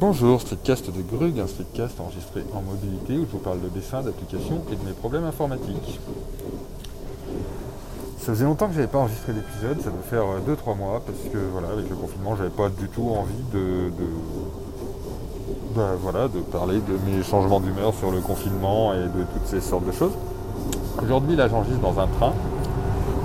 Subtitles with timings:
[0.00, 4.00] Bonjour, Streetcast de Grug, un streetcast enregistré en mobilité où je vous parle de dessin,
[4.00, 5.98] d'applications et de mes problèmes informatiques.
[8.20, 11.38] Ça faisait longtemps que j'avais pas enregistré d'épisode, ça doit faire 2-3 mois parce que
[11.50, 14.06] voilà, avec le confinement, j'avais pas du tout envie de, de
[15.74, 19.60] bah, voilà, de parler de mes changements d'humeur sur le confinement et de toutes ces
[19.60, 20.12] sortes de choses.
[21.02, 22.34] Aujourd'hui, là, j'enregistre dans un train,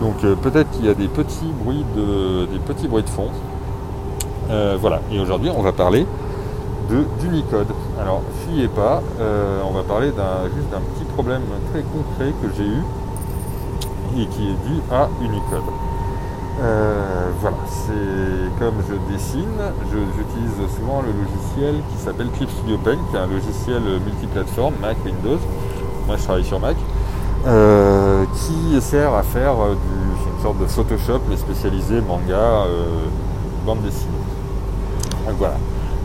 [0.00, 3.28] donc euh, peut-être qu'il y a des petits bruits de, des petits bruits de fond.
[4.50, 6.06] Euh, voilà, et aujourd'hui, on va parler
[7.20, 7.68] d'Unicode.
[8.00, 11.42] Alors, fuyez pas, euh, on va parler d'un, juste d'un petit problème
[11.72, 12.82] très concret que j'ai eu
[14.20, 15.62] et qui est dû à Unicode.
[16.60, 19.46] Euh, voilà, c'est comme je dessine,
[19.90, 24.96] j'utilise souvent le logiciel qui s'appelle Clip Studio Paint, qui est un logiciel multiplateforme, Mac,
[25.04, 25.40] Windows.
[26.06, 26.76] Moi je travaille sur Mac,
[27.46, 32.66] euh, qui sert à faire du, une sorte de Photoshop, mais spécialisé manga,
[33.64, 34.10] bande dessinée.
[35.38, 35.54] Voilà.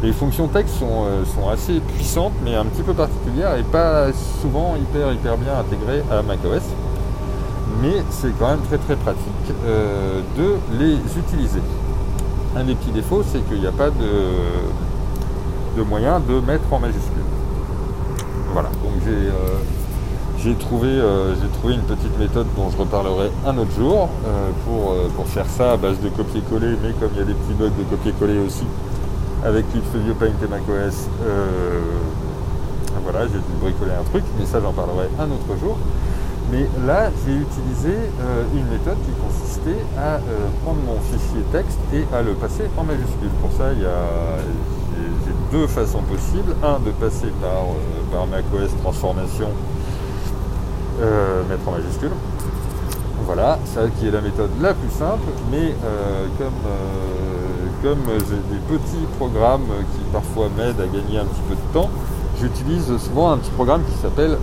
[0.04, 5.12] Les fonctions texte sont, assez puissantes, mais un petit peu particulières et pas souvent hyper
[5.12, 6.62] hyper bien intégrées à macOS
[7.82, 9.22] mais c'est quand même très pratique
[9.66, 11.62] euh, de les utiliser.
[12.56, 17.24] Un des petits défauts, c'est qu'il n'y a pas de, moyen de mettre en majuscule.
[18.54, 23.74] Voilà, donc j'ai euh, trouvé, euh, trouvé, une petite méthode dont je reparlerai un autre
[23.78, 24.10] jour
[24.66, 27.54] pour, pour, faire ça à base de copier-coller, mais comme il y a des petits
[27.54, 28.64] bugs de copier-coller aussi
[29.48, 31.08] avec Clip Studio Paint et macOS,
[33.04, 35.78] voilà, j'ai dû bricoler un truc, mais ça j'en parlerai un autre jour.
[36.52, 41.80] Mais là, j'ai utilisé euh, une méthode qui consistait à euh, prendre mon fichier texte
[41.94, 43.30] et à le passer en majuscule.
[43.42, 44.40] Pour ça, il y a
[45.26, 46.56] j'ai deux façons possibles.
[46.64, 49.50] Un, de passer par, euh, par macOS transformation,
[51.50, 52.12] mettre en majuscule.
[53.26, 55.76] Voilà, ça qui est la méthode la plus simple, mais
[56.38, 56.54] comme,
[57.82, 61.90] comme j'ai des petits programmes qui parfois m'aident à gagner un petit peu de temps,
[62.40, 64.38] j'utilise souvent un petit programme qui s'appelle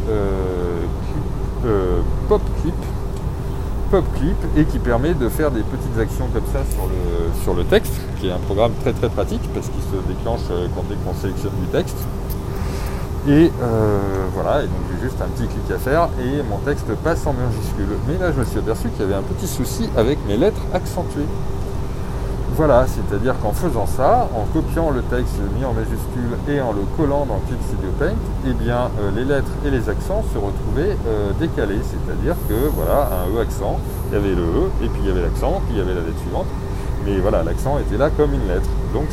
[2.28, 2.74] PopClip,
[3.90, 7.64] PopClip et qui permet de faire des petites actions comme ça sur le, sur le
[7.64, 10.96] texte, qui est un programme très très pratique parce qu'il se déclenche euh, quand dès
[10.96, 11.96] qu'on sélectionne du texte.
[13.28, 13.98] Et euh,
[14.34, 17.32] voilà, et donc j'ai juste un petit clic à faire et mon texte passe en
[17.32, 17.96] majuscule.
[18.08, 20.60] Mais là je me suis aperçu qu'il y avait un petit souci avec mes lettres
[20.74, 21.28] accentuées.
[22.56, 26.82] Voilà, c'est-à-dire qu'en faisant ça, en copiant le texte mis en majuscule et en le
[26.96, 28.14] collant dans Clip Studio Paint,
[28.46, 31.80] eh bien euh, les lettres et les accents se retrouvaient euh, décalés.
[31.82, 35.10] C'est-à-dire que voilà, un E accent, il y avait le E, et puis il y
[35.10, 36.46] avait l'accent, puis il y avait la lettre suivante.
[37.04, 38.70] Mais voilà, l'accent était là comme une lettre.
[38.92, 39.08] Donc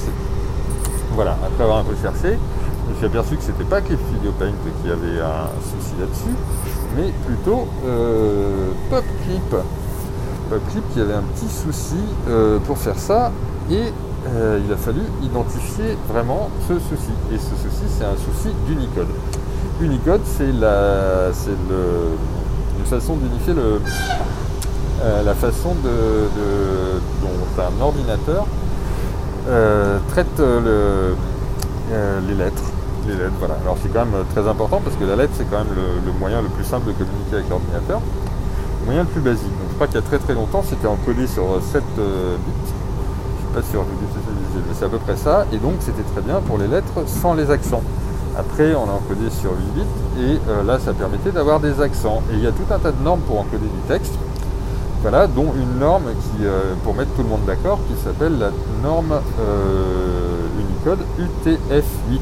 [1.15, 4.33] voilà, après avoir un peu cherché, je me suis aperçu que c'était pas Clip Studio
[4.37, 4.53] Paint
[4.83, 6.35] qui avait un souci là-dessus,
[6.95, 9.55] mais plutôt euh, PopClip
[10.59, 11.95] clip qui avait un petit souci
[12.29, 13.31] euh, pour faire ça
[13.69, 13.93] et
[14.27, 17.11] euh, il a fallu identifier vraiment ce souci.
[17.33, 19.07] Et ce souci, c'est un souci d'Unicode.
[19.81, 22.15] Unicode, c'est la, c'est le,
[22.79, 23.81] une façon d'unifier le,
[25.01, 26.29] euh, la façon de,
[27.21, 28.45] dont un ordinateur
[30.09, 31.15] traite le,
[32.27, 32.63] les lettres.
[33.07, 33.55] Les lettres, voilà.
[33.63, 35.73] Alors c'est quand même très important parce que la lettre, c'est quand même
[36.05, 38.01] le moyen le plus simple de communiquer avec l'ordinateur
[38.85, 39.43] moyen le plus basique.
[39.43, 42.51] Donc, je crois qu'il y a très très longtemps, c'était encodé sur 7 euh, bits.
[42.65, 43.85] Je suis pas sûr,
[44.67, 45.45] mais c'est à peu près ça.
[45.51, 47.83] Et donc c'était très bien pour les lettres sans les accents.
[48.37, 52.21] Après, on a encodé sur 8 bits et euh, là, ça permettait d'avoir des accents.
[52.31, 54.13] Et il y a tout un tas de normes pour encoder du texte.
[55.01, 58.51] Voilà, dont une norme qui, euh, pour mettre tout le monde d'accord, qui s'appelle la
[58.83, 59.19] norme
[60.59, 62.19] Unicode UTF-8.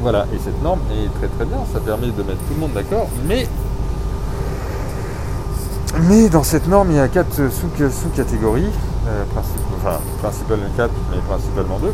[0.00, 2.72] Voilà, et cette norme est très très bien, ça permet de mettre tout le monde
[2.74, 3.48] d'accord, mais
[6.02, 8.68] mais dans cette norme, il y a quatre sous-catégories,
[9.06, 9.24] euh,
[9.78, 11.92] enfin principalement quatre, mais principalement deux,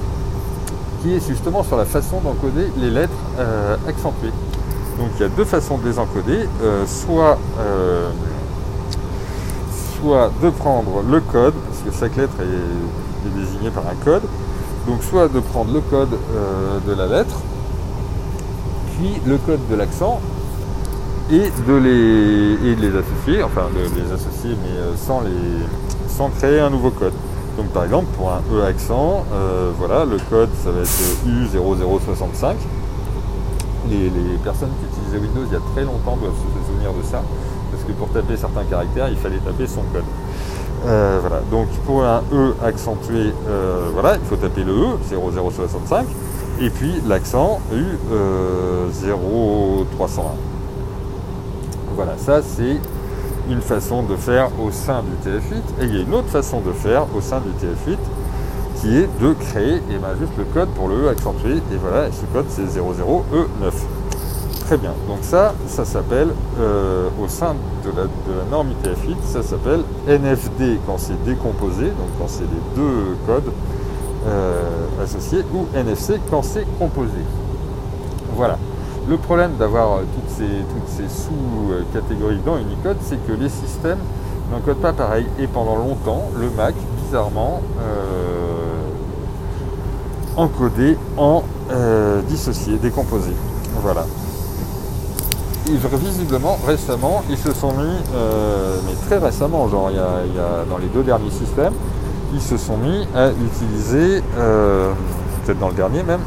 [1.03, 4.33] qui est justement sur la façon d'encoder les lettres euh, accentuées.
[4.99, 7.39] Donc il y a deux façons de les encoder, euh, soit,
[9.99, 14.23] soit de prendre le code, parce que chaque lettre est, est désignée par un code,
[14.87, 16.17] donc soit de prendre le code
[16.87, 17.37] de la lettre,
[18.97, 20.21] puis le code de l'accent,
[21.33, 25.23] et de les, associer, enfin de les associer mais euh, sans
[26.31, 27.13] créer un nouveau code.
[27.57, 30.91] Donc par exemple pour un E accent, euh, voilà, le code ça va être
[31.27, 32.57] U0065.
[33.89, 34.11] Les,
[34.43, 37.23] personnes qui utilisaient Windows il y a très longtemps doivent se souvenir de ça,
[37.71, 40.05] parce que pour taper certains caractères, il fallait taper son code.
[40.87, 43.35] Euh, voilà, donc pour un E accentué,
[43.93, 46.07] voilà, il faut taper le E, 0065,
[46.61, 50.35] et puis l'accent U0301.
[51.95, 52.79] Voilà, ça c'est
[53.51, 55.83] une façon de faire au sein du TF8.
[55.83, 57.97] Et il y a une autre façon de faire au sein du TF8,
[58.81, 61.57] qui est de créer et ben, juste le code pour le E accentué.
[61.57, 63.73] Et voilà, ce code c'est 00E9.
[64.67, 64.93] Très bien.
[65.09, 66.29] Donc ça, ça s'appelle,
[66.61, 68.05] euh, au sein de la,
[68.51, 73.51] norme UTF-8, ça s'appelle NFD quand c'est décomposé, donc quand c'est les deux codes
[74.29, 74.63] euh,
[75.03, 77.19] associés, ou NFC quand c'est composé.
[78.37, 78.59] Voilà.
[79.11, 83.99] Le problème d'avoir toutes ces, toutes ces sous-catégories dans Unicode, c'est que les systèmes
[84.53, 85.27] n'encodent pas pareil.
[85.39, 86.75] Et pendant longtemps, le Mac,
[87.05, 88.87] bizarrement, euh,
[90.37, 91.43] encodé en
[92.29, 93.33] dissocié, décomposé.
[93.83, 94.07] Voilà
[95.77, 100.79] visiblement, récemment, ils se sont mis, euh, mais très récemment, genre il y, a, dans
[100.79, 101.75] les deux derniers systèmes,
[102.33, 104.93] ils se sont mis à utiliser, euh,
[105.45, 106.21] peut-être dans le dernier même,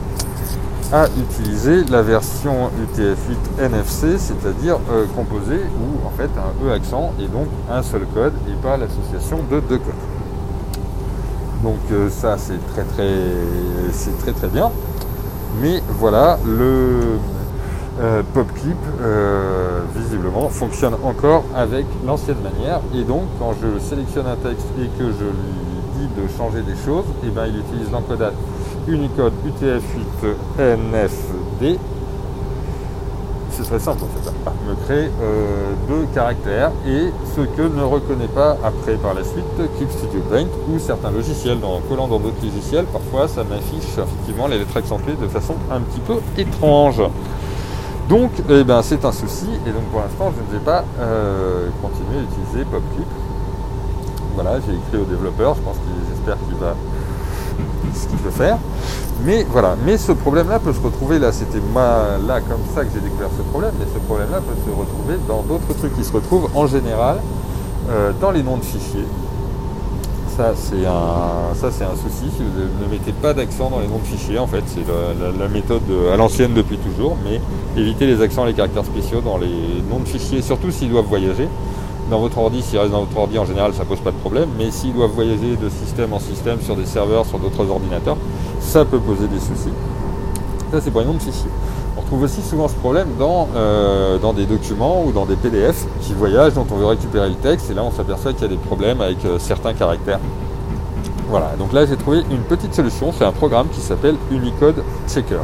[0.93, 7.13] à utiliser la version UTF-8 NFC, c'est-à-dire euh, composée où en fait un E accent
[7.19, 9.93] et donc un seul code et pas l'association de deux codes.
[11.63, 11.79] Donc
[12.11, 13.11] ça c'est très très
[13.91, 14.69] c'est très très bien.
[15.61, 17.19] Mais voilà, le,
[18.01, 22.79] euh, PopClip, euh, visiblement, fonctionne encore avec l'ancienne manière.
[22.95, 26.75] Et donc, quand je sélectionne un texte et que je lui dis de changer des
[26.75, 28.33] choses, et eh ben, il utilise l'encodage
[28.87, 31.79] Unicode UTF-8 NFD.
[33.51, 34.31] C'est très simple en fait.
[34.67, 39.45] Me crée euh, deux caractères et ce que ne reconnaît pas après par la suite
[39.77, 41.59] Clip Studio Paint ou certains logiciels.
[41.63, 45.81] En collant dans d'autres logiciels, parfois ça m'affiche effectivement les lettres accentuées de façon un
[45.81, 47.01] petit peu étrange.
[48.09, 51.69] Donc, eh ben, c'est un souci, et donc pour l'instant, je ne vais pas euh,
[51.81, 53.07] continuer à utiliser PopClip.
[54.35, 56.75] Voilà, j'ai écrit au développeur, je pense qu'il, j'espère qu'il va
[57.93, 58.57] ce qu'il peut faire.
[59.25, 61.61] Mais voilà, mais ce problème-là peut se retrouver là, c'était
[62.27, 65.41] là comme ça que j'ai découvert ce problème, mais ce problème-là peut se retrouver dans
[65.43, 67.21] d'autres trucs qui se retrouvent en général
[67.89, 69.05] euh, dans les noms de fichiers.
[70.35, 72.25] Ça, c'est un, ça, c'est un souci.
[72.41, 74.83] Ne mettez pas d'accent dans les noms de fichiers, en fait, c'est
[75.39, 77.39] la, méthode à l'ancienne depuis toujours, mais
[77.79, 81.47] évitez les accents les caractères spéciaux dans les noms de fichiers, surtout s'ils doivent voyager.
[82.09, 84.49] Dans votre ordi, s'ils restent dans votre ordi, en général, ça pose pas de problème,
[84.57, 88.17] mais s'ils doivent voyager de système en système sur des serveurs, sur d'autres ordinateurs,
[88.59, 89.73] ça peut poser des soucis.
[90.71, 91.19] Ça, c'est pour les noms de.
[91.95, 95.85] On retrouve aussi souvent ce problème dans, euh, dans des documents ou dans des PDF
[96.01, 98.47] qui voyagent, dont on veut récupérer le texte, et là on s'aperçoit qu'il y a
[98.47, 100.19] des problèmes avec euh, certains caractères.
[101.29, 105.41] Voilà, donc là j'ai trouvé une petite solution, c'est un programme qui s'appelle Unicode Checker.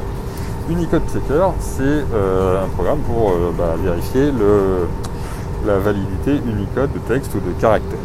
[0.69, 4.87] Unicode Checker, c'est euh, un programme pour bah, vérifier le,
[5.65, 7.99] la validité Unicode de texte ou de caractère.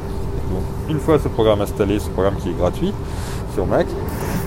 [0.51, 2.93] Donc une fois ce programme installé, ce programme qui est gratuit
[3.55, 3.87] sur Mac,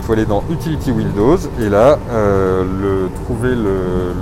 [0.04, 3.56] faut aller dans Utility Windows et là, euh, trouver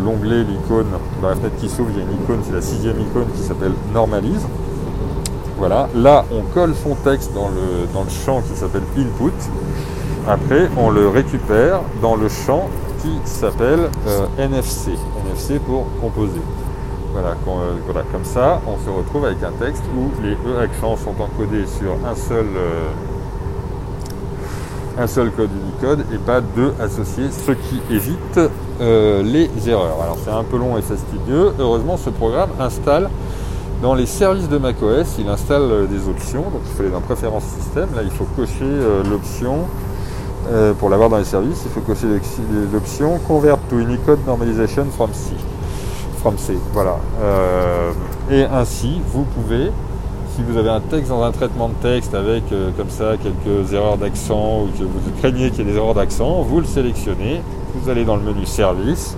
[0.03, 0.87] l'onglet, l'icône,
[1.21, 3.41] dans la fenêtre qui s'ouvre, il y a une icône, c'est la sixième icône qui
[3.43, 4.47] s'appelle Normalise.
[5.57, 9.31] Voilà, là on colle son texte dans le, dans le champ qui s'appelle Input.
[10.27, 12.67] Après, on le récupère dans le champ
[13.01, 14.91] qui s'appelle euh, NFC.
[15.27, 16.41] NFC pour composer.
[17.15, 20.97] Voilà, euh, voilà, comme ça, on se retrouve avec un texte où les E accents
[20.97, 22.45] sont encodés sur un seul,
[24.99, 28.39] un seul code Unicode et pas deux associés, ce qui évite
[28.81, 30.01] euh, les erreurs.
[30.03, 31.53] Alors c'est un peu long et fastidieux.
[31.57, 33.09] Heureusement, ce programme installe
[33.81, 36.41] dans les services de macOS, il installe euh, des options.
[36.41, 37.87] Donc il faut aller dans Préférences système.
[37.95, 39.59] Là, il faut cocher euh, l'option
[40.77, 41.63] pour l'avoir dans les services.
[41.65, 42.05] Il faut cocher
[42.71, 45.31] l'option Convert to Unicode Normalization from C.
[46.73, 46.97] Voilà.
[48.31, 49.71] et ainsi, vous pouvez
[50.35, 53.71] si vous avez un texte dans un traitement de texte avec euh, comme ça quelques
[53.71, 57.41] erreurs d'accent ou que vous craignez qu'il y ait des erreurs d'accent, vous le sélectionnez,
[57.73, 59.15] vous allez dans le menu Service,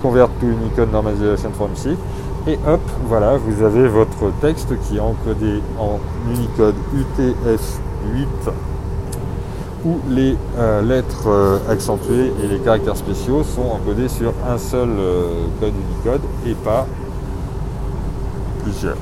[0.00, 1.90] Convert to Unicode Normalization from C,
[2.46, 5.98] et hop, voilà, vous avez votre texte qui est encodé en
[6.32, 8.26] Unicode UTF-8
[10.08, 14.88] les euh, lettres euh, accentuées et les caractères spéciaux sont encodés sur un seul
[15.60, 16.86] code Unicode et pas
[18.62, 18.96] plusieurs.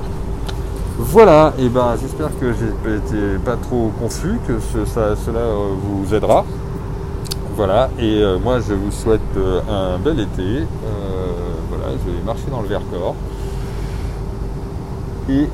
[0.97, 6.45] Voilà, et ben j'espère que j'ai été pas trop confus, que cela euh, vous aidera.
[7.57, 10.65] Voilà, et euh, moi je vous souhaite euh, un bel été.
[11.69, 13.15] voilà, je vais marcher dans le Vercors.
[15.29, 15.49] Et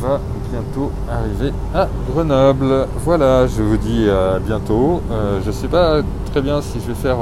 [0.00, 2.86] va bientôt arriver à Grenoble.
[3.04, 5.00] Voilà, je vous dis à bientôt.
[5.42, 6.00] je ne sais pas
[6.30, 7.18] très bien si je vais faire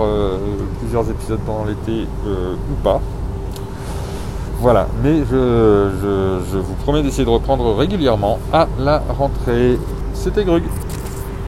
[0.80, 3.00] plusieurs épisodes pendant l'été ou pas.
[4.60, 9.78] Voilà, mais je vous promets d'essayer de reprendre régulièrement à la rentrée.
[10.14, 10.62] C'était Grug.